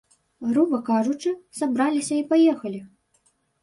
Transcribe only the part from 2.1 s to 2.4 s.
і